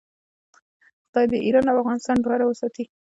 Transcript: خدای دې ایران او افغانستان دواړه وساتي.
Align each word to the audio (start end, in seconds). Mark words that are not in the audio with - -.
خدای 1.07 1.25
دې 1.31 1.37
ایران 1.45 1.65
او 1.69 1.77
افغانستان 1.81 2.17
دواړه 2.19 2.45
وساتي. 2.47 2.83